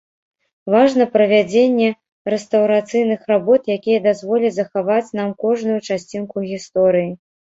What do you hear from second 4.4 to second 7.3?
захаваць нам кожную часцінку гісторыі.